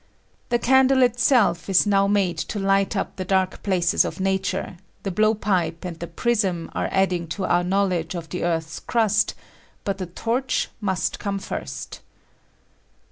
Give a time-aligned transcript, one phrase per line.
[0.47, 4.19] I The candle itself is now made to light up the I dark places of
[4.19, 8.47] nature; the blowpipe and the I prism are adding to our knowledge of the I
[8.47, 9.35] earth's crust,
[9.83, 11.99] but the torch must come first.